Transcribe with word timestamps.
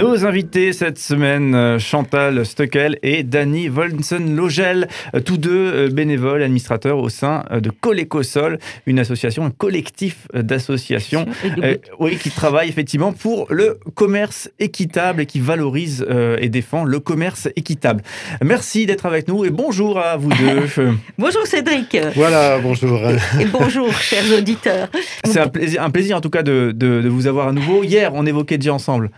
Nos 0.00 0.24
invités 0.24 0.72
cette 0.72 0.98
semaine, 0.98 1.54
euh, 1.54 1.78
Chantal 1.78 2.46
Stockel 2.46 2.98
et 3.02 3.22
Danny 3.22 3.68
Volnsen-Logel, 3.68 4.88
euh, 5.14 5.20
tous 5.20 5.36
deux 5.36 5.50
euh, 5.50 5.88
bénévoles 5.90 6.42
administrateurs 6.42 6.96
au 6.96 7.10
sein 7.10 7.44
de 7.52 7.68
Colécosol, 7.68 8.58
une 8.86 8.98
association, 8.98 9.44
un 9.44 9.50
collectif 9.50 10.26
d'associations 10.32 11.26
oui, 11.98 12.16
qui 12.16 12.30
travaille 12.30 12.70
effectivement 12.70 13.12
pour 13.12 13.46
le 13.50 13.78
commerce 13.94 14.50
équitable 14.58 15.20
et 15.20 15.26
qui 15.26 15.38
valorise 15.38 16.06
et 16.38 16.48
défend 16.48 16.84
le 16.84 16.98
commerce 16.98 17.48
équitable. 17.56 18.02
Merci 18.42 18.86
d'être 18.86 19.04
avec 19.04 19.28
nous 19.28 19.44
et 19.44 19.50
bonjour 19.50 19.98
à 19.98 20.16
vous 20.16 20.30
deux. 20.30 20.94
bonjour 21.18 21.46
Cédric. 21.46 21.96
Voilà, 22.14 22.58
bonjour. 22.58 23.00
Et 23.38 23.44
bonjour 23.44 23.92
chers 23.92 24.38
auditeurs. 24.38 24.88
C'est 25.24 25.40
un 25.40 25.48
plaisir, 25.48 25.82
un 25.82 25.90
plaisir 25.90 26.16
en 26.16 26.20
tout 26.20 26.30
cas 26.30 26.42
de, 26.42 26.72
de, 26.74 27.02
de, 27.02 27.08
vous 27.08 27.26
avoir 27.26 27.48
à 27.48 27.52
nouveau. 27.52 27.84
Hier, 27.84 28.12
on 28.14 28.24
évoquait 28.24 28.58
déjà 28.58 28.72
ensemble 28.72 29.10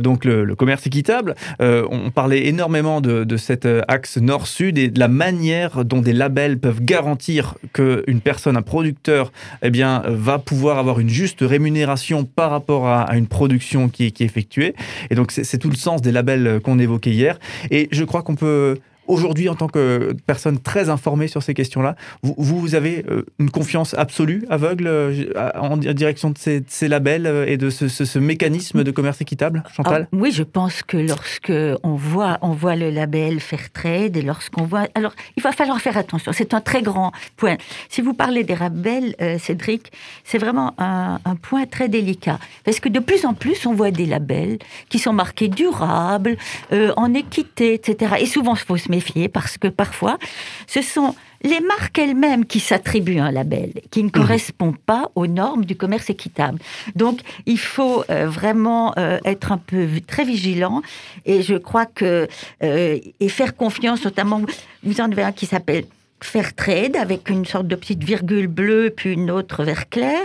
donc 0.00 0.24
le, 0.24 0.29
commerce 0.56 0.86
équitable. 0.86 1.34
Euh, 1.60 1.86
on 1.90 2.10
parlait 2.10 2.46
énormément 2.46 3.00
de, 3.00 3.36
cet 3.36 3.66
euh, 3.66 3.82
axe 3.88 4.18
nord-sud 4.18 4.78
et 4.78 4.88
de 4.88 4.98
la 4.98 5.08
manière 5.08 5.84
dont 5.84 6.00
des 6.00 6.12
labels 6.12 6.58
peuvent 6.58 6.82
garantir 6.82 7.54
qu'une 7.72 8.20
personne, 8.20 8.56
un 8.56 8.62
producteur, 8.62 9.32
eh 9.62 9.70
bien, 9.70 10.02
va 10.06 10.38
pouvoir 10.38 10.78
avoir 10.78 11.00
une 11.00 11.08
juste 11.08 11.38
rémunération 11.40 12.24
par 12.24 12.50
rapport 12.50 12.88
à, 12.88 13.16
une 13.16 13.26
production 13.26 13.88
qui 13.88 14.06
est, 14.06 14.10
qui 14.10 14.22
est 14.22 14.26
effectuée. 14.26 14.74
Et 15.10 15.14
donc, 15.14 15.32
c'est 15.32 15.58
tout 15.58 15.70
le 15.70 15.76
sens 15.76 16.02
des 16.02 16.12
labels 16.12 16.60
qu'on 16.62 16.78
évoquait 16.78 17.10
hier. 17.10 17.38
Et 17.70 17.88
je 17.90 18.04
crois 18.04 18.22
qu'on 18.22 18.34
peut 18.34 18.78
Aujourd'hui, 19.10 19.48
en 19.48 19.56
tant 19.56 19.66
que 19.66 20.14
personne 20.24 20.60
très 20.60 20.88
informée 20.88 21.26
sur 21.26 21.42
ces 21.42 21.52
questions-là, 21.52 21.96
vous, 22.22 22.76
avez 22.76 23.04
euh, 23.10 23.26
une 23.40 23.50
confiance 23.50 23.92
absolue, 23.94 24.44
aveugle, 24.48 24.86
euh, 24.86 25.32
en 25.56 25.76
direction 25.78 26.30
de 26.30 26.38
ces, 26.38 26.86
labels 26.86 27.26
euh, 27.26 27.44
et 27.44 27.56
de 27.56 27.70
ce, 27.70 28.18
mécanisme 28.20 28.84
de 28.84 28.90
commerce 28.92 29.20
équitable, 29.20 29.64
Chantal? 29.74 30.06
Ah, 30.06 30.16
Oui, 30.16 30.30
je 30.30 30.44
pense 30.44 30.84
que 30.84 30.96
lorsque 30.96 31.52
on 31.82 31.96
voit, 31.96 32.38
on 32.42 32.52
voit 32.52 32.76
le 32.76 32.90
label 32.90 33.40
Fairtrade 33.40 34.16
et 34.16 34.22
lorsqu'on 34.22 34.62
voit... 34.62 34.86
Alors, 34.94 35.14
il 35.36 35.42
va 35.42 35.50
falloir 35.50 35.80
faire 35.80 35.96
attention, 35.96 36.30
c'est 36.32 36.54
un 36.54 36.60
très 36.60 36.82
grand 36.82 37.10
point. 37.36 37.56
Si 37.88 38.02
vous 38.02 38.14
parlez 38.14 38.44
des 38.44 38.54
labels, 38.54 39.16
Cédric, 39.40 39.90
c'est 40.22 40.38
vraiment 40.38 40.72
un, 40.78 41.18
point 41.42 41.66
très 41.66 41.88
délicat. 41.88 42.38
Parce 42.64 42.78
que 42.78 42.88
de 42.88 43.00
plus 43.00 43.26
en 43.26 43.34
plus, 43.34 43.66
on 43.66 43.74
voit 43.74 43.90
des 43.90 44.06
labels 44.06 44.58
qui 44.88 45.00
sont 45.00 45.12
marqués 45.12 45.48
durables, 45.48 46.36
en 46.70 47.12
équité, 47.12 47.74
etc. 47.74 48.14
Et 48.20 48.26
souvent, 48.26 48.54
faut 48.54 48.76
se 48.76 48.90
parce 49.32 49.58
que 49.58 49.68
parfois, 49.68 50.18
ce 50.66 50.82
sont 50.82 51.14
les 51.42 51.60
marques 51.60 51.98
elles-mêmes 51.98 52.44
qui 52.44 52.60
s'attribuent 52.60 53.18
un 53.18 53.30
label 53.30 53.72
qui 53.90 54.00
ne 54.00 54.08
mhm. 54.08 54.12
correspond 54.12 54.72
pas 54.72 55.10
aux 55.14 55.26
normes 55.26 55.64
du 55.64 55.76
commerce 55.76 56.10
équitable. 56.10 56.58
Donc, 56.94 57.20
il 57.46 57.58
faut 57.58 58.04
euh, 58.10 58.26
vraiment 58.28 58.94
euh, 58.98 59.18
être 59.24 59.52
un 59.52 59.58
peu 59.58 59.86
très 60.06 60.24
vigilant 60.24 60.82
et 61.24 61.42
je 61.42 61.54
crois 61.54 61.86
que 61.86 62.28
euh, 62.62 62.98
et 63.20 63.28
faire 63.28 63.56
confiance, 63.56 64.04
notamment, 64.04 64.42
vous 64.82 65.00
en 65.00 65.10
avez 65.10 65.22
un 65.22 65.32
qui 65.32 65.46
s'appelle 65.46 65.84
Fair 66.22 66.54
Trade 66.54 66.96
avec 66.96 67.30
une 67.30 67.46
sorte 67.46 67.66
de 67.66 67.74
petite 67.74 68.04
virgule 68.04 68.46
bleue 68.46 68.92
puis 68.94 69.14
une 69.14 69.30
autre 69.30 69.64
vert 69.64 69.88
clair. 69.88 70.20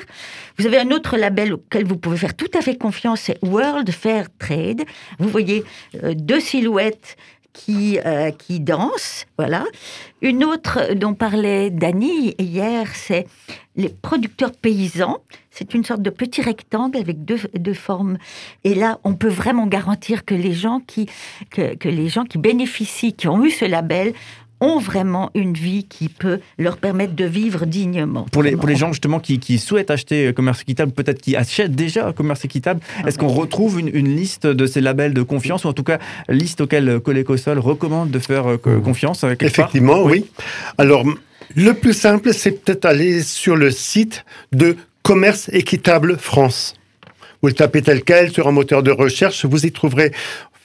Vous 0.57 0.65
avez 0.65 0.77
un 0.77 0.91
autre 0.91 1.15
label 1.15 1.53
auquel 1.53 1.85
vous 1.85 1.95
pouvez 1.95 2.17
faire 2.17 2.35
tout 2.35 2.51
à 2.53 2.61
fait 2.61 2.75
confiance, 2.75 3.21
c'est 3.21 3.41
World 3.41 3.89
Fair 3.91 4.27
Trade. 4.37 4.83
Vous 5.19 5.29
voyez 5.29 5.63
deux 6.15 6.41
silhouettes 6.41 7.15
qui, 7.55 7.97
euh, 8.05 8.31
qui 8.31 8.59
danse, 8.59 9.25
voilà. 9.37 9.63
Une 10.21 10.43
autre 10.43 10.93
dont 10.93 11.13
parlait 11.13 11.69
Dany 11.69 12.35
hier, 12.37 12.87
c'est 12.93 13.27
les 13.75 13.89
producteurs 13.89 14.51
paysans. 14.51 15.19
C'est 15.51 15.73
une 15.73 15.85
sorte 15.85 16.01
de 16.01 16.09
petit 16.09 16.41
rectangle 16.41 16.97
avec 16.97 17.23
deux, 17.23 17.39
deux, 17.57 17.73
formes. 17.73 18.17
Et 18.65 18.75
là, 18.75 18.99
on 19.05 19.13
peut 19.13 19.29
vraiment 19.29 19.67
garantir 19.67 20.25
que 20.25 20.35
les 20.35 20.53
gens 20.53 20.81
qui, 20.85 21.07
que, 21.49 21.75
que 21.75 21.87
les 21.87 22.09
gens 22.09 22.25
qui 22.25 22.37
bénéficient, 22.37 23.13
qui 23.13 23.27
ont 23.29 23.43
eu 23.43 23.49
ce 23.49 23.65
label, 23.65 24.13
ont 24.61 24.79
vraiment 24.79 25.31
une 25.35 25.53
vie 25.53 25.83
qui 25.83 26.09
peut 26.09 26.39
leur 26.57 26.77
permettre 26.77 27.13
de 27.13 27.25
vivre 27.25 27.65
dignement. 27.65 28.25
Pour 28.31 28.43
les, 28.43 28.55
pour 28.55 28.67
les 28.67 28.75
gens 28.75 28.91
justement 28.91 29.19
qui, 29.19 29.39
qui 29.39 29.59
souhaitent 29.59 29.91
acheter 29.91 30.33
commerce 30.33 30.61
équitable, 30.61 30.91
peut-être 30.91 31.21
qui 31.21 31.35
achètent 31.35 31.75
déjà 31.75 32.13
commerce 32.13 32.45
équitable, 32.45 32.79
ah 32.97 33.07
est-ce 33.07 33.17
qu'on 33.17 33.27
retrouve 33.27 33.79
une, 33.79 33.89
une, 33.93 34.15
liste 34.15 34.47
de 34.47 34.65
ces 34.65 34.81
labels 34.81 35.13
de 35.13 35.21
confiance 35.21 35.65
ou 35.65 35.67
en 35.67 35.73
tout 35.73 35.83
cas 35.83 35.99
liste 36.29 36.61
auxquelles 36.61 36.99
Colécosol 36.99 37.59
recommande 37.59 38.11
de 38.11 38.19
faire 38.19 38.47
euh, 38.47 38.57
confiance 38.57 39.23
euh, 39.23 39.35
Effectivement, 39.39 40.03
oui. 40.03 40.25
Alors, 40.77 41.05
le 41.55 41.73
plus 41.73 41.93
simple, 41.93 42.33
c'est 42.33 42.51
peut-être 42.51 42.85
aller 42.85 43.21
sur 43.21 43.55
le 43.55 43.71
site 43.71 44.25
de 44.51 44.75
Commerce 45.03 45.49
équitable 45.53 46.17
France. 46.17 46.75
Vous 47.41 47.49
le 47.49 47.53
tapez 47.53 47.81
tel 47.81 48.03
quel 48.03 48.31
sur 48.31 48.47
un 48.47 48.51
moteur 48.51 48.81
de 48.81 48.91
recherche, 48.91 49.45
vous 49.45 49.65
y 49.65 49.71
trouverez. 49.71 50.11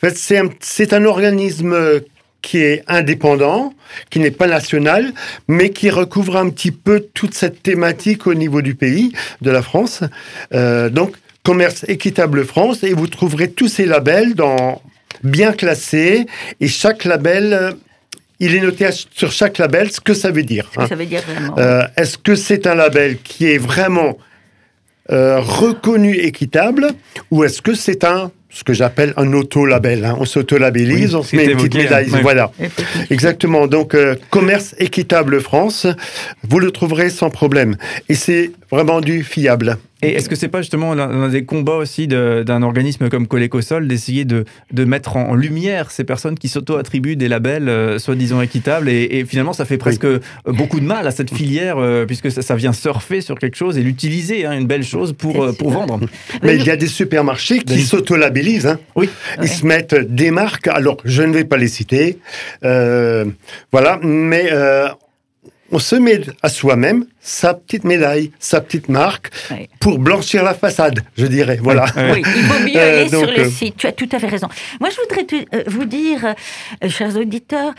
En 0.02 0.08
fait, 0.08 0.16
c'est 0.16 0.38
un, 0.38 0.48
un 0.96 1.04
organisme 1.04 2.00
qui 2.42 2.58
est 2.58 2.82
indépendant, 2.88 3.74
qui 4.10 4.18
n'est 4.18 4.30
pas 4.30 4.46
national, 4.46 5.12
mais 5.48 5.70
qui 5.70 5.90
recouvre 5.90 6.36
un 6.36 6.50
petit 6.50 6.72
peu 6.72 7.06
toute 7.14 7.34
cette 7.34 7.62
thématique 7.62 8.26
au 8.26 8.34
niveau 8.34 8.62
du 8.62 8.74
pays, 8.74 9.12
de 9.42 9.50
la 9.50 9.62
France. 9.62 10.02
Euh, 10.54 10.88
donc, 10.88 11.16
Commerce 11.42 11.84
équitable 11.88 12.44
France, 12.44 12.82
et 12.82 12.92
vous 12.92 13.06
trouverez 13.06 13.50
tous 13.50 13.68
ces 13.68 13.86
labels 13.86 14.34
dans, 14.34 14.82
bien 15.22 15.52
classés, 15.52 16.26
et 16.60 16.68
chaque 16.68 17.04
label 17.04 17.52
euh, 17.52 17.72
il 18.40 18.54
est 18.54 18.60
noté 18.60 18.88
sur 19.14 19.30
chaque 19.30 19.58
label 19.58 19.92
ce 19.92 20.00
que 20.00 20.14
ça 20.14 20.30
veut 20.30 20.42
dire. 20.42 20.70
Hein. 20.76 20.86
Ça 20.88 20.94
veut 20.94 21.06
dire 21.06 21.22
vraiment. 21.22 21.58
Euh, 21.58 21.82
est-ce 21.96 22.16
que 22.16 22.34
c'est 22.34 22.66
un 22.66 22.74
label 22.74 23.18
qui 23.22 23.46
est 23.46 23.58
vraiment 23.58 24.16
reconnu 25.10 26.14
équitable 26.16 26.88
ou 27.30 27.44
est-ce 27.44 27.62
que 27.62 27.74
c'est 27.74 28.04
un 28.04 28.30
ce 28.50 28.64
que 28.64 28.72
j'appelle 28.72 29.14
un 29.16 29.32
auto-label. 29.32 30.04
Hein. 30.04 30.16
On 30.18 30.24
s'auto-labellise, 30.24 31.14
on 31.14 31.22
se 31.22 31.36
met 31.36 31.46
une 31.46 31.56
petite 31.56 31.76
médaille. 31.76 32.08
Voilà. 32.22 32.50
Exactement. 33.10 33.66
Donc, 33.66 33.94
euh, 33.94 34.16
commerce 34.30 34.74
équitable 34.78 35.40
France, 35.40 35.86
vous 36.42 36.58
le 36.58 36.70
trouverez 36.70 37.10
sans 37.10 37.30
problème. 37.30 37.76
Et 38.08 38.14
c'est 38.14 38.50
vraiment 38.70 39.00
du 39.00 39.22
fiable. 39.22 39.78
Et 40.02 40.12
est-ce 40.12 40.28
que 40.28 40.36
c'est 40.36 40.48
pas 40.48 40.62
justement 40.62 40.94
l'un 40.94 41.28
des 41.28 41.44
combats 41.44 41.76
aussi 41.76 42.08
d'un 42.08 42.62
organisme 42.62 43.08
comme 43.08 43.26
Colécosol 43.26 43.86
d'essayer 43.86 44.24
de, 44.24 44.44
de, 44.72 44.84
mettre 44.84 45.16
en 45.16 45.34
lumière 45.34 45.90
ces 45.90 46.04
personnes 46.04 46.38
qui 46.38 46.48
s'auto-attribuent 46.48 47.16
des 47.16 47.28
labels 47.28 47.68
euh, 47.68 47.98
soi-disant 47.98 48.40
équitables 48.40 48.88
et, 48.88 49.24
finalement 49.26 49.52
ça 49.52 49.64
fait 49.64 49.76
presque 49.76 50.06
beaucoup 50.46 50.80
de 50.80 50.86
mal 50.86 51.06
à 51.06 51.10
cette 51.10 51.34
filière 51.34 51.76
euh, 51.78 52.06
puisque 52.06 52.30
ça, 52.30 52.56
vient 52.56 52.72
surfer 52.72 53.20
sur 53.20 53.38
quelque 53.38 53.56
chose 53.56 53.78
et 53.78 53.82
l'utiliser, 53.82 54.46
hein, 54.46 54.52
une 54.52 54.66
belle 54.66 54.82
chose 54.82 55.12
pour, 55.12 55.42
euh, 55.42 55.52
pour 55.52 55.70
vendre. 55.70 56.00
Mais 56.42 56.56
il 56.56 56.64
y 56.64 56.70
a 56.70 56.76
des 56.76 56.86
supermarchés 56.86 57.60
qui 57.60 57.82
s'auto-labellisent. 57.82 58.66
Hein. 58.66 58.78
Oui. 58.96 59.08
Ils 59.42 59.48
se 59.48 59.66
mettent 59.66 59.94
des 59.94 60.30
marques, 60.30 60.68
alors 60.68 60.96
je 61.04 61.22
ne 61.22 61.32
vais 61.32 61.44
pas 61.44 61.56
les 61.56 61.68
citer, 61.68 62.18
voilà, 62.62 63.98
mais 64.02 64.50
on 65.70 65.78
se 65.78 65.96
met 65.96 66.20
à 66.42 66.48
soi-même 66.48 67.06
sa 67.20 67.54
petite 67.54 67.84
médaille, 67.84 68.32
sa 68.38 68.60
petite 68.60 68.88
marque 68.88 69.30
pour 69.78 69.98
blanchir 69.98 70.42
la 70.42 70.54
façade, 70.54 71.00
je 71.16 71.26
dirais. 71.26 71.58
Voilà. 71.62 71.86
Oui, 71.96 72.22
il 72.24 72.42
vaut 72.44 72.64
mieux 72.64 72.80
aller 72.80 73.08
sur 73.08 73.26
le 73.26 73.40
euh, 73.40 73.50
site. 73.50 73.76
Tu 73.76 73.86
as 73.86 73.92
tout 73.92 74.08
à 74.12 74.18
fait 74.18 74.26
raison. 74.26 74.48
Moi, 74.80 74.88
je 74.90 74.96
voudrais 75.00 75.46
euh, 75.54 75.64
vous 75.66 75.84
dire, 75.84 76.34
euh, 76.82 76.88
chers 76.88 77.16
auditeurs, 77.16 77.72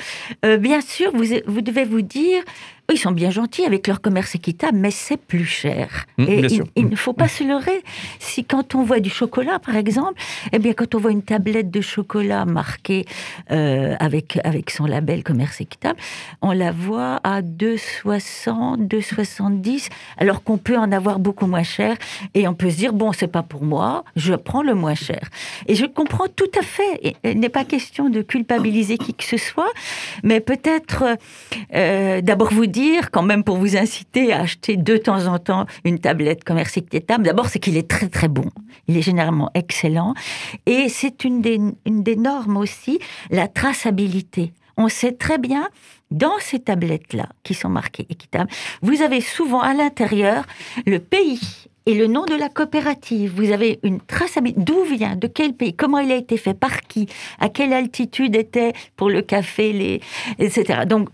bien 0.59 0.81
sûr, 0.81 1.11
vous, 1.13 1.25
vous 1.45 1.61
devez 1.61 1.85
vous 1.85 2.01
dire 2.01 2.43
ils 2.91 2.97
sont 2.97 3.11
bien 3.11 3.29
gentils 3.29 3.65
avec 3.65 3.87
leur 3.87 4.01
commerce 4.01 4.35
équitable, 4.35 4.77
mais 4.77 4.91
c'est 4.91 5.17
plus 5.17 5.45
cher. 5.45 6.05
Mmh, 6.17 6.23
et 6.27 6.47
il, 6.75 6.89
ne 6.89 6.95
faut 6.95 7.13
pas 7.13 7.27
se 7.27 7.43
leurrer. 7.43 7.83
Si 8.19 8.43
quand 8.43 8.75
on 8.75 8.83
voit 8.83 8.99
du 8.99 9.09
chocolat, 9.09 9.59
par 9.59 9.75
exemple, 9.75 10.21
eh 10.51 10.59
bien 10.59 10.73
quand 10.73 10.95
on 10.95 10.99
voit 10.99 11.11
une 11.11 11.23
tablette 11.23 11.71
de 11.71 11.81
chocolat 11.81 12.45
marquée 12.45 13.05
euh, 13.51 13.95
avec 13.99 14.39
avec 14.43 14.69
son 14.69 14.85
label 14.85 15.23
commerce 15.23 15.61
équitable, 15.61 15.99
on 16.41 16.51
la 16.51 16.71
voit 16.71 17.19
à 17.23 17.41
2,60, 17.41 18.87
2,70, 18.87 19.89
alors 20.17 20.43
qu'on 20.43 20.57
peut 20.57 20.77
en 20.77 20.91
avoir 20.91 21.19
beaucoup 21.19 21.47
moins 21.47 21.63
cher. 21.63 21.95
Et 22.33 22.47
on 22.47 22.53
peut 22.53 22.69
se 22.69 22.77
dire 22.77 22.93
bon, 22.93 23.13
c'est 23.13 23.27
pas 23.27 23.43
pour 23.43 23.63
moi, 23.63 24.03
je 24.15 24.33
prends 24.33 24.63
le 24.63 24.75
moins 24.75 24.95
cher. 24.95 25.29
Et 25.67 25.75
je 25.75 25.85
comprends 25.85 26.27
tout 26.27 26.51
à 26.59 26.61
fait. 26.61 27.15
Il 27.23 27.39
n'est 27.39 27.49
pas 27.49 27.63
question 27.63 28.09
de 28.09 28.21
culpabiliser 28.21 28.97
qui 28.97 29.13
que 29.13 29.23
ce 29.23 29.37
soit, 29.37 29.71
mais 30.23 30.39
peut-être 30.39 31.17
euh, 31.75 32.21
d'abord 32.21 32.51
vous 32.51 32.65
dire 32.65 32.80
quand 33.11 33.21
même, 33.21 33.43
pour 33.43 33.57
vous 33.57 33.77
inciter 33.77 34.33
à 34.33 34.41
acheter 34.41 34.77
de 34.77 34.97
temps 34.97 35.27
en 35.27 35.39
temps 35.39 35.65
une 35.83 35.99
tablette 35.99 36.43
commerce 36.43 36.77
équitable, 36.77 37.23
d'abord, 37.23 37.47
c'est 37.47 37.59
qu'il 37.59 37.77
est 37.77 37.87
très 37.87 38.07
très 38.07 38.27
bon. 38.27 38.49
Il 38.87 38.97
est 38.97 39.01
généralement 39.01 39.51
excellent. 39.53 40.13
Et 40.65 40.89
c'est 40.89 41.23
une 41.23 41.41
des, 41.41 41.59
une 41.85 42.03
des 42.03 42.15
normes 42.15 42.57
aussi, 42.57 42.99
la 43.29 43.47
traçabilité. 43.47 44.53
On 44.77 44.87
sait 44.87 45.11
très 45.11 45.37
bien, 45.37 45.69
dans 46.09 46.39
ces 46.39 46.59
tablettes-là, 46.59 47.29
qui 47.43 47.53
sont 47.53 47.69
marquées 47.69 48.05
équitables, 48.09 48.49
vous 48.81 49.01
avez 49.01 49.21
souvent 49.21 49.61
à 49.61 49.73
l'intérieur 49.73 50.45
le 50.85 50.99
pays 50.99 51.67
et 51.85 51.95
le 51.95 52.07
nom 52.07 52.25
de 52.25 52.35
la 52.35 52.49
coopérative. 52.49 53.33
Vous 53.35 53.51
avez 53.51 53.79
une 53.83 53.99
traçabilité. 53.99 54.61
D'où 54.61 54.83
vient, 54.83 55.15
de 55.15 55.27
quel 55.27 55.53
pays, 55.53 55.73
comment 55.75 55.99
il 55.99 56.11
a 56.11 56.15
été 56.15 56.37
fait, 56.37 56.53
par 56.53 56.81
qui, 56.81 57.07
à 57.39 57.49
quelle 57.49 57.73
altitude 57.73 58.35
était 58.35 58.73
pour 58.95 59.09
le 59.09 59.21
café, 59.21 59.73
les, 59.73 60.01
etc. 60.39 60.81
Donc, 60.85 61.09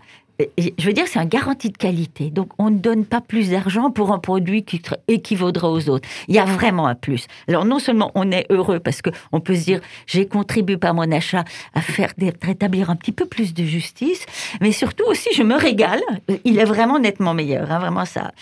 je 0.56 0.86
veux 0.86 0.92
dire, 0.92 1.06
c'est 1.08 1.18
un 1.18 1.24
garantie 1.24 1.70
de 1.70 1.76
qualité. 1.76 2.30
Donc, 2.30 2.50
on 2.58 2.70
ne 2.70 2.78
donne 2.78 3.04
pas 3.04 3.20
plus 3.20 3.50
d'argent 3.50 3.90
pour 3.90 4.12
un 4.12 4.18
produit 4.18 4.62
qui 4.62 4.80
équivaudra 5.08 5.68
aux 5.68 5.88
autres. 5.88 6.08
Il 6.28 6.34
y 6.34 6.38
a 6.38 6.44
vraiment 6.44 6.86
un 6.86 6.94
plus. 6.94 7.26
Alors, 7.48 7.64
non 7.64 7.80
seulement 7.80 8.12
on 8.14 8.30
est 8.30 8.46
heureux 8.50 8.78
parce 8.78 9.02
qu'on 9.02 9.40
peut 9.40 9.56
se 9.56 9.64
dire, 9.64 9.80
j'ai 10.06 10.26
contribué 10.26 10.76
par 10.76 10.94
mon 10.94 11.10
achat 11.10 11.44
à 11.74 11.80
faire 11.80 12.12
rétablir 12.42 12.90
un 12.90 12.96
petit 12.96 13.12
peu 13.12 13.26
plus 13.26 13.52
de 13.52 13.64
justice, 13.64 14.26
mais 14.60 14.70
surtout 14.70 15.04
aussi, 15.06 15.28
je 15.34 15.42
me 15.42 15.56
régale. 15.56 16.02
Il 16.44 16.58
est 16.58 16.64
vraiment 16.64 17.00
nettement 17.00 17.34
meilleur, 17.34 17.70
hein, 17.72 17.80
vraiment 17.80 18.04
ça. 18.04 18.32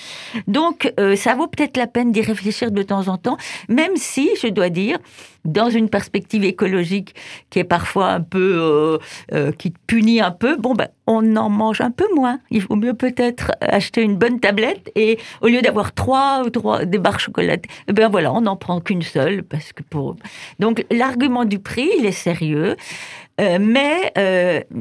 Donc, 0.47 0.93
euh, 1.01 1.17
ça 1.17 1.35
vaut 1.35 1.47
peut-être 1.47 1.79
la 1.79 1.87
peine 1.87 2.13
d'y 2.13 2.21
réfléchir 2.21 2.71
de 2.71 2.83
temps 2.83 3.09
en 3.09 3.17
temps, 3.17 3.39
même 3.69 3.97
si, 3.97 4.29
je 4.43 4.49
dois 4.49 4.69
dire, 4.69 4.99
dans 5.47 5.71
une 5.71 5.89
perspective 5.89 6.45
écologique 6.45 7.15
qui 7.51 7.59
est 7.59 7.65
parfois 7.65 8.11
un 8.11 8.21
peu, 8.21 8.57
euh, 8.59 8.99
euh, 9.33 9.53
qui 9.53 9.73
punit 9.87 10.21
un 10.21 10.31
peu, 10.31 10.57
bon, 10.57 10.75
ben, 10.75 10.89
on 11.07 11.37
en 11.37 11.49
mange 11.49 11.81
un 11.81 11.91
peu 11.91 12.07
moins. 12.15 12.41
Il 12.51 12.63
vaut 12.63 12.77
mieux 12.77 12.95
peut-être 12.95 13.53
acheter 13.61 14.03
une 14.03 14.17
bonne 14.17 14.41
tablette 14.41 14.91
et 14.95 15.19
au 15.41 15.49
lieu 15.49 15.63
d'avoir 15.63 15.93
trois 15.93 16.43
ou 16.45 16.51
trois 16.51 16.85
des 16.85 16.99
barres 16.99 17.21
chocolatées, 17.21 17.69
eh 17.89 17.93
ben 17.93 18.09
voilà, 18.09 18.33
on 18.33 18.43
n'en 18.43 18.57
prend 18.57 18.81
qu'une 18.81 19.03
seule 19.03 19.43
parce 19.43 19.73
que 19.73 19.83
pour. 19.83 20.17
Donc 20.59 20.85
l'argument 20.91 21.45
du 21.45 21.59
prix, 21.59 21.89
il 21.99 22.07
est 22.07 22.13
sérieux, 22.13 22.77
euh, 23.41 23.59
mais 23.61 24.13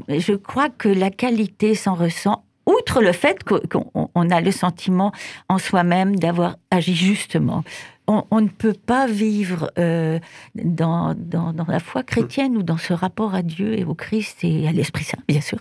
je 0.10 0.34
crois 0.34 0.70
que 0.70 0.90
la 0.90 1.12
qualité 1.12 1.76
s'en 1.76 1.94
ressent 1.94 2.44
outre 2.66 3.02
le 3.02 3.12
fait 3.12 3.44
qu'on 3.44 4.30
a 4.30 4.42
le 4.42 4.52
sentiment 4.52 5.12
en 5.50 5.58
soi-même 5.58 6.16
d'avoir 6.16 6.56
agi 6.72 6.96
justement 6.96 7.64
on, 8.08 8.42
ne 8.42 8.48
peut 8.48 8.76
pas 8.86 9.08
vivre 9.08 9.72
euh, 9.80 10.20
dans, 10.56 11.16
dans, 11.16 11.54
la 11.68 11.80
foi 11.80 12.04
chrétienne 12.04 12.58
ou 12.58 12.64
dans 12.64 12.78
ce 12.78 12.94
rapport 12.94 13.34
à 13.34 13.42
Dieu 13.42 13.78
et 13.78 13.84
au 13.84 13.96
Christ 13.96 14.44
et 14.44 14.68
à 14.68 14.72
l'Esprit 14.72 15.04
Saint, 15.04 15.18
bien 15.28 15.42
sûr, 15.42 15.58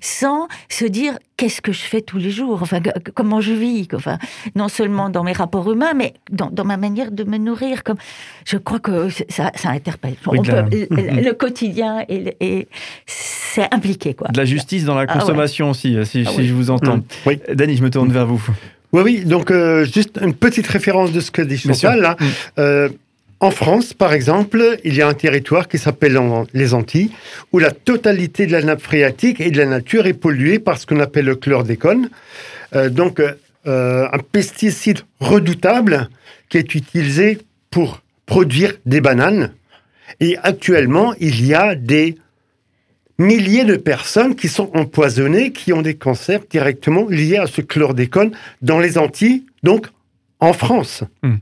sans 0.00 0.48
se 0.68 0.84
dire 0.84 1.18
qu'est-ce 1.36 1.60
que 1.60 1.72
je 1.72 1.80
fais 1.80 2.00
tous 2.00 2.18
les 2.18 2.30
jours, 2.30 2.62
enfin, 2.62 2.80
comment 3.14 3.40
je 3.40 3.52
vis, 3.52 3.88
enfin, 3.94 4.18
non 4.54 4.68
seulement 4.68 5.10
dans 5.10 5.24
mes 5.24 5.32
rapports 5.32 5.70
humains, 5.70 5.94
mais 5.94 6.14
dans, 6.30 6.64
ma 6.64 6.76
manière 6.76 7.10
de 7.10 7.24
me 7.24 7.38
nourrir. 7.38 7.82
Comme, 7.82 7.98
je 8.44 8.56
crois 8.56 8.80
que 8.80 9.08
ça, 9.28 9.50
interpelle. 9.64 10.16
le, 10.26 11.32
quotidien 11.32 12.04
et, 12.08 12.68
c'est 13.06 13.72
impliqué. 13.74 14.14
Quoi. 14.14 14.28
De 14.28 14.38
la 14.38 14.44
justice 14.44 14.84
dans 14.84 14.94
la 14.94 15.06
ah 15.08 15.18
consommation 15.18 15.70
aussi, 15.70 15.96
si, 16.04 16.24
ah 16.26 16.30
je 16.38 16.52
vous 16.52 16.70
entends. 16.70 17.00
Oui. 17.26 17.40
Dany, 17.52 17.76
je 17.76 17.82
me 17.82 17.90
tourne 17.90 18.12
vers 18.12 18.26
vous. 18.26 18.44
Oui, 18.92 19.02
oui, 19.04 19.24
donc 19.24 19.50
euh, 19.50 19.84
juste 19.84 20.18
une 20.22 20.34
petite 20.34 20.66
référence 20.66 21.12
de 21.12 21.20
ce 21.20 21.30
que 21.30 21.42
dit 21.42 21.58
Chantal. 21.58 22.00
Là. 22.00 22.16
Mm. 22.18 22.24
Euh, 22.58 22.88
en 23.40 23.50
France, 23.50 23.94
par 23.94 24.12
exemple, 24.12 24.78
il 24.82 24.94
y 24.94 25.02
a 25.02 25.06
un 25.06 25.14
territoire 25.14 25.68
qui 25.68 25.78
s'appelle 25.78 26.18
les 26.54 26.74
Antilles, 26.74 27.10
où 27.52 27.58
la 27.58 27.70
totalité 27.70 28.46
de 28.46 28.52
la 28.52 28.62
nappe 28.62 28.82
phréatique 28.82 29.40
et 29.40 29.50
de 29.50 29.58
la 29.58 29.66
nature 29.66 30.06
est 30.06 30.14
polluée 30.14 30.58
par 30.58 30.78
ce 30.78 30.86
qu'on 30.86 30.98
appelle 30.98 31.26
le 31.26 31.36
chlordécone. 31.36 32.10
Euh, 32.74 32.88
donc, 32.90 33.22
un 33.64 34.18
pesticide 34.32 35.00
redoutable 35.20 36.08
qui 36.48 36.56
est 36.56 36.74
utilisé 36.74 37.38
pour 37.70 38.00
produire 38.24 38.72
des 38.86 39.02
bananes. 39.02 39.52
Et 40.20 40.38
actuellement, 40.42 41.12
il 41.20 41.44
y 41.44 41.52
a 41.52 41.74
des 41.74 42.16
milliers 43.18 43.64
de 43.64 43.76
personnes 43.76 44.34
qui 44.34 44.48
sont 44.48 44.70
empoisonnées, 44.74 45.52
qui 45.52 45.72
ont 45.72 45.82
des 45.82 45.94
cancers 45.94 46.40
directement 46.48 47.06
liés 47.08 47.38
à 47.38 47.46
ce 47.46 47.60
chlordécone 47.60 48.32
dans 48.62 48.78
les 48.78 48.96
Antilles, 48.96 49.44
donc 49.62 49.88
en 50.40 50.52
France. 50.52 51.02
Hmm. 51.22 51.36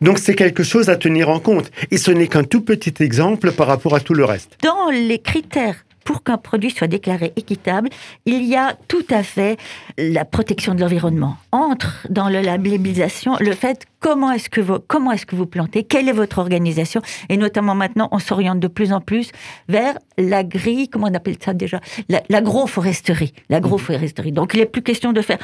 Donc 0.00 0.18
c'est 0.18 0.34
quelque 0.34 0.62
chose 0.62 0.90
à 0.90 0.96
tenir 0.96 1.28
en 1.30 1.40
compte. 1.40 1.70
Et 1.90 1.96
ce 1.96 2.10
n'est 2.10 2.28
qu'un 2.28 2.44
tout 2.44 2.60
petit 2.60 2.94
exemple 3.02 3.52
par 3.52 3.66
rapport 3.66 3.94
à 3.94 4.00
tout 4.00 4.14
le 4.14 4.24
reste. 4.24 4.58
Dans 4.62 4.90
les 4.90 5.18
critères 5.18 5.86
pour 6.04 6.22
qu'un 6.22 6.38
produit 6.38 6.70
soit 6.70 6.86
déclaré 6.86 7.32
équitable, 7.34 7.88
il 8.26 8.44
y 8.44 8.54
a 8.54 8.76
tout 8.86 9.04
à 9.10 9.24
fait 9.24 9.56
la 9.98 10.24
protection 10.24 10.74
de 10.74 10.80
l'environnement. 10.80 11.36
Entre 11.50 12.06
dans 12.10 12.28
la 12.28 12.42
labellisation 12.42 13.36
le 13.40 13.52
fait 13.52 13.86
comment 14.00 14.32
est-ce 14.32 14.50
que 14.50 14.60
vous, 14.60 14.78
comment 14.86 15.12
est-ce 15.12 15.26
que 15.26 15.36
vous 15.36 15.46
plantez, 15.46 15.82
quelle 15.82 16.08
est 16.08 16.12
votre 16.12 16.38
organisation, 16.38 17.02
et 17.28 17.36
notamment 17.36 17.74
maintenant, 17.74 18.08
on 18.12 18.18
s'oriente 18.18 18.60
de 18.60 18.68
plus 18.68 18.92
en 18.92 19.00
plus 19.00 19.30
vers 19.68 19.98
l'agri, 20.18 20.88
comment 20.88 21.08
on 21.10 21.14
appelle 21.14 21.36
ça 21.42 21.54
déjà, 21.54 21.80
l'agroforesterie, 22.28 23.32
l'agroforesterie. 23.48 24.32
Donc, 24.32 24.52
il 24.54 24.60
n'est 24.60 24.66
plus 24.66 24.82
question 24.82 25.12
de 25.12 25.20
faire 25.20 25.38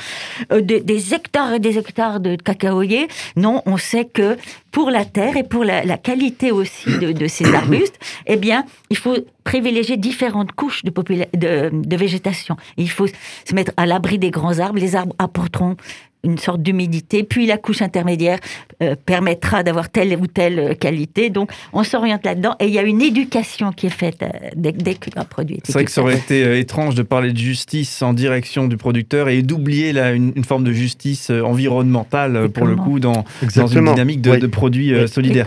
euh, 0.52 0.60
des, 0.60 1.14
hectares 1.14 1.54
et 1.54 1.58
des 1.58 1.78
hectares 1.78 2.20
de 2.20 2.36
cacaoyers. 2.36 3.08
Non, 3.36 3.62
on 3.66 3.76
sait 3.76 4.04
que 4.04 4.36
pour 4.70 4.90
la 4.90 5.04
terre 5.04 5.36
et 5.36 5.42
pour 5.42 5.64
la, 5.64 5.82
qualité 5.98 6.52
aussi 6.52 6.90
de, 6.98 7.26
ces 7.26 7.54
arbustes, 7.54 7.98
eh 8.26 8.36
bien, 8.36 8.64
il 8.90 8.96
faut 8.96 9.16
privilégier 9.44 9.96
différentes 9.96 10.52
couches 10.52 10.84
de, 10.84 10.92
de, 11.36 11.70
de 11.72 11.96
végétation. 11.96 12.56
Il 12.76 12.90
faut 12.90 13.06
se 13.06 13.54
mettre 13.54 13.72
à 13.76 13.86
l'abri 13.86 14.18
des 14.18 14.30
grands 14.30 14.58
arbres. 14.58 14.78
Les 14.78 14.96
arbres 14.96 15.14
apporteront 15.18 15.76
une 16.24 16.38
sorte 16.38 16.62
d'humidité, 16.62 17.24
puis 17.24 17.46
la 17.46 17.58
couche 17.58 17.82
intermédiaire 17.82 18.38
euh, 18.82 18.94
permettra 19.06 19.62
d'avoir 19.62 19.88
telle 19.90 20.16
ou 20.16 20.26
telle 20.26 20.58
euh, 20.58 20.74
qualité. 20.74 21.30
Donc, 21.30 21.50
on 21.72 21.82
s'oriente 21.82 22.24
là-dedans 22.24 22.54
et 22.60 22.66
il 22.66 22.72
y 22.72 22.78
a 22.78 22.82
une 22.82 23.02
éducation 23.02 23.72
qui 23.72 23.86
est 23.86 23.90
faite 23.90 24.22
euh, 24.22 24.28
dès, 24.54 24.94
qu'un 24.94 25.24
produit 25.24 25.56
est 25.56 25.60
C'est 25.64 25.72
vrai 25.72 25.84
que 25.84 25.90
ça 25.90 26.00
aurait 26.00 26.16
été 26.16 26.58
étrange 26.58 26.94
de 26.94 27.02
parler 27.02 27.32
de 27.32 27.38
justice 27.38 28.02
en 28.02 28.12
direction 28.12 28.66
du 28.68 28.76
producteur 28.76 29.28
et 29.28 29.42
d'oublier 29.42 29.92
là 29.92 30.12
une, 30.12 30.44
forme 30.44 30.64
de 30.64 30.72
justice 30.72 31.30
environnementale 31.30 32.48
pour 32.48 32.66
le 32.66 32.76
coup 32.76 32.98
dans, 32.98 33.24
dans 33.56 33.66
une 33.66 33.84
dynamique 33.84 34.20
de, 34.20 34.46
produits 34.46 34.92
solidaires. 35.08 35.46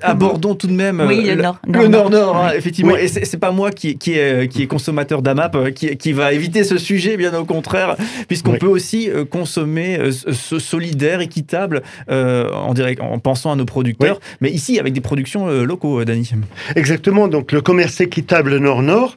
abordons 0.00 0.54
tout 0.54 0.66
de 0.66 0.72
même 0.72 1.02
le 1.02 1.88
Nord-Nord, 1.88 2.36
hein, 2.36 2.50
effectivement. 2.56 2.96
Et 2.96 3.08
c'est 3.08 3.38
pas 3.38 3.50
moi 3.50 3.70
qui, 3.70 3.96
qui, 3.96 4.12
est, 4.12 4.48
qui 4.48 4.62
est 4.62 4.66
consommateur 4.66 5.22
d'AMAP 5.22 5.70
qui, 5.74 5.96
qui 5.96 6.12
va 6.12 6.32
éviter 6.32 6.64
ce 6.64 6.78
sujet, 6.78 7.16
bien 7.16 7.34
au 7.34 7.44
contraire, 7.44 7.96
puisqu'on 8.28 8.56
peut 8.56 8.66
aussi 8.66 9.10
consommer 9.30 9.98
solidaire, 10.10 11.20
équitable, 11.20 11.82
euh, 12.10 12.50
en, 12.52 12.74
direct, 12.74 13.00
en 13.00 13.18
pensant 13.18 13.52
à 13.52 13.56
nos 13.56 13.64
producteurs, 13.64 14.20
mais 14.40 14.50
ici 14.50 14.78
avec 14.78 14.92
des 14.92 15.00
productions 15.00 15.48
euh, 15.48 15.64
locaux, 15.64 16.04
Dany. 16.04 16.30
Exactement, 16.76 17.28
donc 17.28 17.52
le 17.52 17.60
commerce 17.60 18.00
équitable 18.00 18.56
Nord-Nord, 18.56 19.16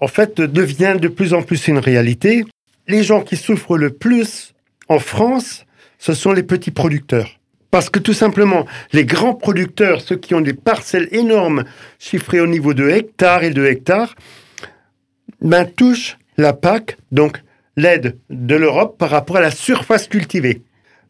en 0.00 0.08
fait, 0.08 0.40
devient 0.40 0.96
de 1.00 1.08
plus 1.08 1.34
en 1.34 1.42
plus 1.42 1.68
une 1.68 1.78
réalité. 1.78 2.44
Les 2.88 3.02
gens 3.02 3.20
qui 3.20 3.36
souffrent 3.36 3.76
le 3.76 3.90
plus 3.90 4.54
en 4.88 4.98
France, 4.98 5.66
ce 5.98 6.14
sont 6.14 6.32
les 6.32 6.42
petits 6.42 6.70
producteurs. 6.70 7.38
Parce 7.70 7.88
que 7.88 8.00
tout 8.00 8.14
simplement, 8.14 8.66
les 8.92 9.04
grands 9.04 9.34
producteurs, 9.34 10.00
ceux 10.00 10.16
qui 10.16 10.34
ont 10.34 10.40
des 10.40 10.54
parcelles 10.54 11.08
énormes, 11.12 11.64
chiffrées 11.98 12.40
au 12.40 12.46
niveau 12.46 12.74
de 12.74 12.88
hectares 12.88 13.44
et 13.44 13.50
de 13.50 13.64
hectares, 13.64 14.16
ben, 15.40 15.64
touchent 15.64 16.18
la 16.36 16.52
PAC, 16.52 16.96
donc 17.12 17.40
l'aide 17.76 18.16
de 18.30 18.54
l'Europe 18.54 18.98
par 18.98 19.10
rapport 19.10 19.36
à 19.36 19.40
la 19.40 19.50
surface 19.50 20.08
cultivée. 20.08 20.62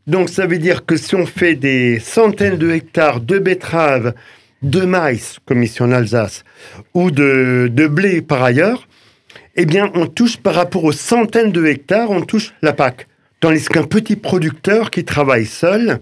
Donc 0.07 0.29
ça 0.29 0.47
veut 0.47 0.59
dire 0.59 0.87
que 0.87 0.97
si 0.97 1.15
on 1.15 1.27
fait 1.27 1.55
des 1.55 1.99
centaines 2.01 2.59
de 2.59 2.71
hectares 2.71 3.21
de 3.21 3.39
betteraves, 3.39 4.15
de 4.63 4.81
maïs, 4.85 5.39
comme 5.47 5.63
ici 5.63 5.83
en 5.83 5.93
Alsace, 5.93 6.45
ou 6.95 7.11
de, 7.11 7.71
blé 7.89 8.23
par 8.23 8.43
ailleurs, 8.43 8.89
eh 9.57 9.67
bien 9.67 9.91
on 9.95 10.07
touche 10.07 10.39
par 10.39 10.55
rapport 10.55 10.85
aux 10.85 10.93
centaines 10.93 11.53
de 11.53 11.67
hectares, 11.67 12.11
on 12.11 12.23
touche 12.23 12.55
la 12.63 12.73
PAC. 12.73 13.07
Tandis 13.41 13.67
qu'un 13.67 13.85
petit 13.85 14.17
producteur 14.17 14.91
qui 14.91 15.05
travaille 15.05 15.47
seul 15.47 16.01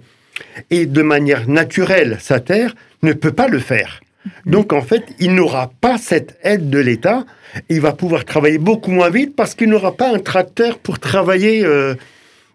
et 0.70 0.86
de 0.86 1.02
manière 1.02 1.48
naturelle 1.48 2.18
sa 2.20 2.40
terre 2.40 2.74
ne 3.02 3.12
peut 3.12 3.32
pas 3.32 3.48
le 3.48 3.58
faire. 3.58 4.00
Donc 4.46 4.72
en 4.72 4.82
fait, 4.82 5.04
il 5.18 5.34
n'aura 5.34 5.70
pas 5.80 5.98
cette 5.98 6.38
aide 6.42 6.70
de 6.70 6.78
l'État. 6.78 7.24
Il 7.68 7.80
va 7.80 7.92
pouvoir 7.92 8.24
travailler 8.24 8.58
beaucoup 8.58 8.90
moins 8.90 9.10
vite 9.10 9.34
parce 9.36 9.54
qu'il 9.54 9.68
n'aura 9.68 9.96
pas 9.96 10.14
un 10.14 10.18
tracteur 10.18 10.78
pour 10.78 10.98
travailler 10.98 11.64
euh, 11.64 11.94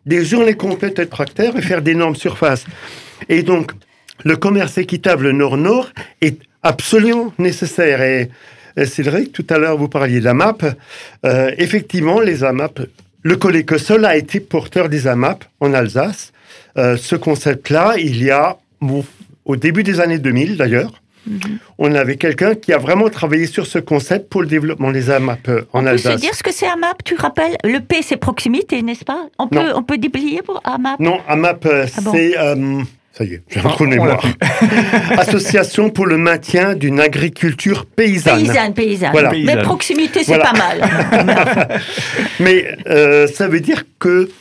des 0.06 0.24
journées 0.24 0.56
complètes 0.56 0.98
de 0.98 1.04
tracteur 1.04 1.58
et 1.58 1.62
faire 1.62 1.82
d'énormes 1.82 2.16
surfaces. 2.16 2.66
Et 3.30 3.44
donc, 3.44 3.72
le 4.24 4.36
commerce 4.36 4.78
équitable 4.78 5.32
nord-nord 5.32 5.90
est 6.22 6.40
absolument 6.62 7.34
nécessaire. 7.38 8.02
Et, 8.02 8.30
Cédric, 8.86 9.32
tout 9.32 9.46
à 9.52 9.60
l'heure, 9.60 9.78
vous 9.78 9.88
parliez 9.88 10.20
d'AMAP. 10.20 10.66
Euh, 11.26 11.52
effectivement, 11.60 12.20
les 12.20 12.44
AMAP, 12.44 12.80
le 13.22 14.06
a 14.06 14.18
été 14.18 14.40
porteur 14.40 14.90
des 14.90 15.06
AMAP 15.06 15.46
en 15.60 15.74
Alsace. 15.74 16.34
Euh, 16.78 16.98
ce 16.98 17.16
concept-là, 17.16 17.96
il 18.00 18.24
y 18.24 18.32
a, 18.32 18.58
au 19.46 19.56
début 19.56 19.84
des 19.84 20.00
années 20.00 20.18
2000 20.18 20.58
d'ailleurs, 20.58 20.92
on 21.78 21.94
avait 21.96 22.18
quelqu'un 22.18 22.56
qui 22.56 22.74
a 22.74 22.78
vraiment 22.78 23.10
travaillé 23.10 23.48
sur 23.48 23.66
ce 23.66 23.80
concept 23.80 24.30
pour 24.30 24.42
le 24.42 24.48
développement 24.48 24.92
des 24.92 25.10
AMAP 25.10 25.48
euh, 25.48 25.62
en 25.74 25.86
Alsace. 25.86 26.12
On 26.12 26.16
peut 26.16 26.22
dire 26.22 26.36
ce 26.36 26.44
que 26.44 26.52
c'est 26.52 26.68
AMAP, 26.68 27.04
tu 27.04 27.16
rappelles? 27.16 27.58
Le 27.64 27.80
P, 27.80 28.02
c'est 28.02 28.18
proximité, 28.18 28.82
n'est-ce 28.82 29.06
pas? 29.06 29.28
On 29.40 29.48
peut, 29.48 29.74
on 29.76 29.84
peut 29.84 29.98
déplier 29.98 30.42
pour 30.42 30.62
AMAP 30.64 31.00
Non, 31.00 31.20
AMAP, 31.28 31.66
euh, 31.66 31.86
ah 31.86 32.02
c'est... 32.12 32.38
Euh, 32.38 32.82
ça 33.16 33.24
y 33.26 33.34
est, 33.36 33.44
j'ai 33.48 33.60
un 33.60 33.86
mémoire. 33.86 34.26
Association 35.20 35.92
pour 35.92 36.08
le 36.08 36.18
maintien 36.18 36.74
d'une 36.74 37.00
agriculture 37.00 37.86
paysanne. 37.86 38.44
Paysanne, 38.44 38.74
paysanne. 38.74 39.12
Mais 39.46 39.62
proximité, 39.62 40.24
c'est 40.24 40.40
pas 40.40 40.54
mal. 40.54 41.80
Mais 42.40 42.76
ça 43.28 43.48
veut 43.48 43.60
dire 43.60 43.84
que 44.00 44.32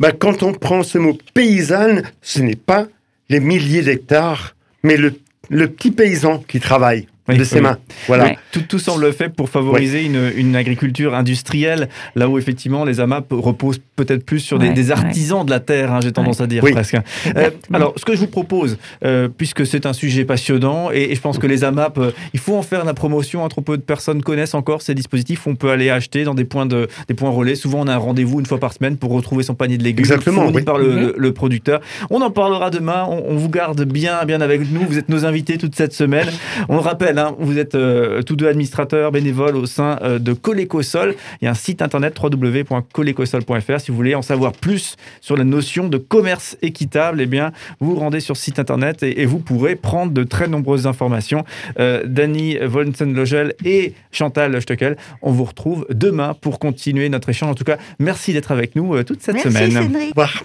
bah, 0.00 0.12
quand 0.12 0.42
on 0.42 0.52
prend 0.52 0.82
ce 0.82 0.96
mot 0.96 1.16
paysanne, 1.34 2.04
ce 2.22 2.40
n'est 2.40 2.56
pas 2.56 2.86
les 3.28 3.40
milliers 3.40 3.82
d'hectares, 3.82 4.54
mais 4.82 4.96
le 4.96 5.14
le 5.48 5.68
petit 5.68 5.90
paysan 5.90 6.38
qui 6.38 6.60
travaille. 6.60 7.08
Oui, 7.28 7.36
de 7.38 7.44
ses 7.44 7.56
oui. 7.56 7.62
mains. 7.62 7.78
Voilà. 8.06 8.24
Ouais. 8.24 8.38
Tout, 8.52 8.62
tout 8.62 8.78
semble 8.78 9.12
fait 9.12 9.28
pour 9.28 9.48
favoriser 9.48 10.04
une, 10.04 10.30
une 10.36 10.54
agriculture 10.56 11.14
industrielle, 11.14 11.88
là 12.14 12.28
où 12.28 12.38
effectivement 12.38 12.84
les 12.84 13.00
AMAP 13.00 13.26
reposent 13.30 13.80
peut-être 13.96 14.24
plus 14.24 14.40
sur 14.40 14.58
des, 14.58 14.90
artisans 14.90 15.44
de 15.44 15.50
la 15.50 15.60
terre, 15.60 15.92
hein, 15.92 16.00
j'ai 16.02 16.12
tendance 16.12 16.40
à 16.40 16.46
dire 16.46 16.62
Oui. 16.62 16.72
presque. 16.72 16.96
Euh, 17.36 17.50
alors, 17.72 17.94
ce 17.96 18.04
que 18.04 18.14
je 18.14 18.20
vous 18.20 18.26
propose, 18.26 18.78
euh, 19.04 19.28
puisque 19.28 19.66
c'est 19.66 19.86
un 19.86 19.92
sujet 19.92 20.24
passionnant, 20.24 20.90
et, 20.92 21.10
et 21.10 21.14
je 21.14 21.20
pense 21.20 21.38
que 21.38 21.46
les 21.46 21.64
AMAP, 21.64 21.98
euh, 21.98 22.10
il 22.34 22.38
faut 22.40 22.54
en 22.56 22.62
faire 22.62 22.84
la 22.84 22.94
promotion, 22.94 23.44
hein, 23.44 23.48
trop 23.48 23.60
peu 23.62 23.76
de 23.76 23.82
personnes 23.82 24.22
connaissent 24.22 24.54
encore 24.54 24.82
ces 24.82 24.94
dispositifs, 24.94 25.46
on 25.46 25.56
peut 25.56 25.70
aller 25.70 25.90
acheter 25.90 26.24
dans 26.24 26.34
des 26.34 26.44
points, 26.44 26.66
de, 26.66 26.88
des 27.08 27.14
points 27.14 27.30
relais, 27.30 27.54
souvent 27.54 27.80
on 27.80 27.86
a 27.88 27.94
un 27.94 27.98
rendez-vous 27.98 28.38
une 28.40 28.46
fois 28.46 28.58
par 28.58 28.72
semaine 28.72 28.96
pour 28.96 29.10
retrouver 29.12 29.42
son 29.42 29.54
panier 29.54 29.78
de 29.78 29.82
légumes 29.84 30.00
Exactement, 30.04 30.42
fourni 30.42 30.56
oui. 30.58 30.62
par 30.62 30.78
le, 30.78 30.86
Mhm. 30.92 31.00
le- 31.00 31.14
le 31.16 31.32
producteur. 31.32 31.80
On 32.10 32.20
en 32.20 32.30
parlera 32.30 32.70
demain, 32.70 33.04
on, 33.08 33.24
on 33.28 33.36
vous 33.36 33.48
garde 33.48 33.82
bien, 33.84 34.24
bien 34.24 34.40
avec 34.40 34.60
nous, 34.70 34.82
vous 34.86 34.98
êtes 34.98 35.08
nos 35.08 35.24
invités 35.24 35.58
toute 35.58 35.74
cette 35.74 35.92
semaine. 35.92 36.28
On 36.68 36.76
le 36.76 36.82
Hein. 37.18 37.34
vous 37.38 37.58
êtes 37.58 37.74
euh, 37.74 38.22
tous 38.22 38.36
deux 38.36 38.46
administrateurs 38.46 39.12
bénévoles 39.12 39.56
au 39.56 39.66
sein 39.66 39.98
euh, 40.02 40.18
de 40.18 40.32
Colécosol. 40.32 41.14
Il 41.40 41.44
y 41.44 41.48
a 41.48 41.50
un 41.50 41.54
site 41.54 41.82
internet 41.82 42.18
www.colécosol.fr. 42.20 43.80
Si 43.80 43.90
vous 43.90 43.96
voulez 43.96 44.14
en 44.14 44.22
savoir 44.22 44.52
plus 44.52 44.96
sur 45.20 45.36
la 45.36 45.44
notion 45.44 45.88
de 45.88 45.98
commerce 45.98 46.56
équitable, 46.62 47.20
eh 47.20 47.26
bien, 47.26 47.52
vous 47.80 47.94
vous 47.94 48.00
rendez 48.00 48.20
sur 48.20 48.36
site 48.36 48.58
internet 48.58 49.02
et, 49.02 49.26
vous 49.26 49.38
pourrez 49.38 49.76
prendre 49.76 50.12
de 50.12 50.22
très 50.22 50.46
nombreuses 50.48 50.86
informations. 50.86 51.44
Euh, 51.78 52.02
Dani 52.06 52.56
Volnsen-Logel 52.56 53.54
et 53.64 53.94
Chantal 54.12 54.60
Steckel, 54.62 54.96
on 55.22 55.32
vous 55.32 55.44
retrouve 55.44 55.86
demain 55.90 56.34
pour 56.34 56.58
continuer 56.58 57.08
notre 57.08 57.28
échange. 57.28 57.50
En 57.50 57.54
tout 57.54 57.64
cas, 57.64 57.78
merci 57.98 58.32
d'être 58.32 58.52
avec 58.52 58.76
nous 58.76 58.94
euh, 58.94 59.04
toute 59.04 59.22
cette 59.22 59.38
semaine. 59.40 59.72
merci, 59.72 59.88
semaine. 59.88 60.02
Au 60.04 60.08
revoir. 60.10 60.44